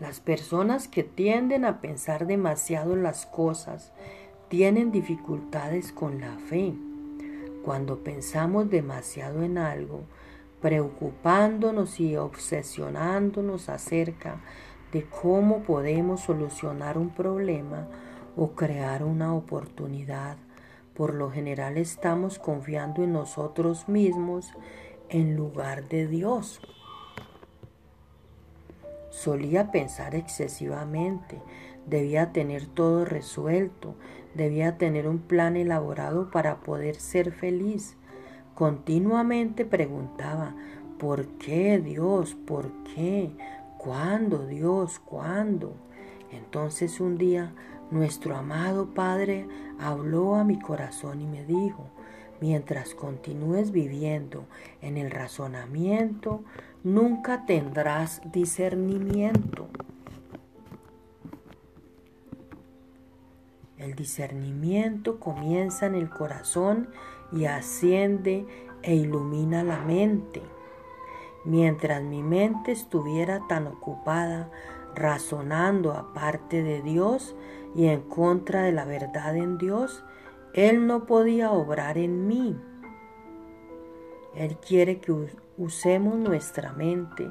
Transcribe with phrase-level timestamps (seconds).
[0.00, 3.92] Las personas que tienden a pensar demasiado en las cosas
[4.48, 6.72] tienen dificultades con la fe.
[7.64, 10.02] Cuando pensamos demasiado en algo,
[10.62, 14.36] preocupándonos y obsesionándonos acerca
[14.92, 17.88] de cómo podemos solucionar un problema
[18.36, 20.36] o crear una oportunidad,
[20.94, 24.52] por lo general estamos confiando en nosotros mismos
[25.08, 26.60] en lugar de Dios.
[29.18, 31.42] Solía pensar excesivamente,
[31.86, 33.96] debía tener todo resuelto,
[34.36, 37.96] debía tener un plan elaborado para poder ser feliz.
[38.54, 40.54] Continuamente preguntaba,
[41.00, 42.36] ¿por qué Dios?
[42.36, 43.32] ¿Por qué?
[43.76, 45.00] ¿Cuándo Dios?
[45.00, 45.74] ¿Cuándo?
[46.30, 47.52] Entonces un día
[47.90, 49.48] nuestro amado Padre
[49.80, 51.90] habló a mi corazón y me dijo,
[52.40, 54.44] mientras continúes viviendo
[54.80, 56.42] en el razonamiento,
[56.84, 59.68] nunca tendrás discernimiento.
[63.78, 66.88] El discernimiento comienza en el corazón
[67.32, 68.46] y asciende
[68.82, 70.42] e ilumina la mente.
[71.44, 74.50] Mientras mi mente estuviera tan ocupada
[74.94, 77.36] razonando aparte de Dios
[77.74, 80.04] y en contra de la verdad en Dios,
[80.58, 82.56] Él no podía obrar en mí.
[84.34, 85.14] Él quiere que
[85.56, 87.30] usemos nuestra mente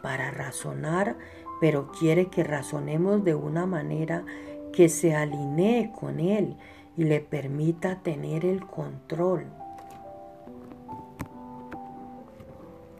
[0.00, 1.16] para razonar,
[1.60, 4.24] pero quiere que razonemos de una manera
[4.72, 6.56] que se alinee con Él
[6.96, 9.46] y le permita tener el control.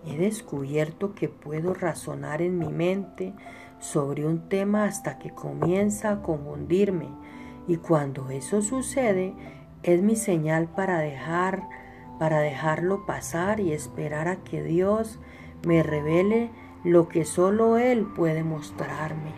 [0.06, 3.32] He descubierto que puedo razonar en mi mente
[3.78, 7.06] sobre un tema hasta que comienza a confundirme
[7.68, 9.34] y cuando eso sucede
[9.82, 11.62] es mi señal para dejar
[12.18, 15.18] para dejarlo pasar y esperar a que Dios
[15.66, 16.50] me revele
[16.84, 19.32] lo que solo Él puede mostrarme.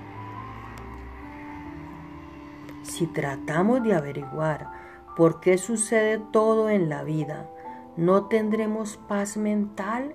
[2.83, 4.71] Si tratamos de averiguar
[5.17, 7.49] por qué sucede todo en la vida,
[7.97, 10.15] no tendremos paz mental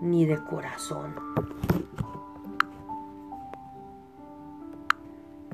[0.00, 1.14] ni de corazón.